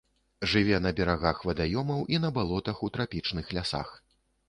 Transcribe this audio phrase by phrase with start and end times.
[0.53, 3.97] Жыве на берагах вадаёмаў і на балотах у трапічных лясах.